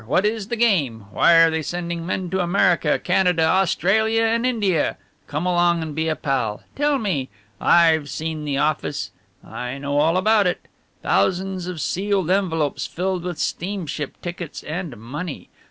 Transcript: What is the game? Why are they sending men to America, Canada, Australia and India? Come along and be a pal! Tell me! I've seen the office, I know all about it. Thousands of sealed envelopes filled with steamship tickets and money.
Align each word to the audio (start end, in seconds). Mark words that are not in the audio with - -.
What 0.07 0.25
is 0.25 0.47
the 0.47 0.55
game? 0.55 1.01
Why 1.11 1.35
are 1.35 1.51
they 1.51 1.61
sending 1.61 2.07
men 2.07 2.31
to 2.31 2.39
America, 2.39 2.97
Canada, 2.97 3.43
Australia 3.43 4.23
and 4.23 4.47
India? 4.47 4.97
Come 5.27 5.45
along 5.45 5.83
and 5.83 5.93
be 5.93 6.07
a 6.07 6.15
pal! 6.15 6.63
Tell 6.75 6.97
me! 6.97 7.29
I've 7.59 8.09
seen 8.09 8.43
the 8.43 8.57
office, 8.57 9.11
I 9.43 9.77
know 9.77 9.99
all 9.99 10.17
about 10.17 10.47
it. 10.47 10.61
Thousands 11.03 11.67
of 11.67 11.79
sealed 11.79 12.31
envelopes 12.31 12.87
filled 12.87 13.21
with 13.21 13.37
steamship 13.37 14.19
tickets 14.23 14.63
and 14.63 14.97
money. 14.97 15.49